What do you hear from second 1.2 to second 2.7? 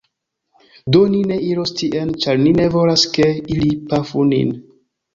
ne iros tien, ĉar ni ne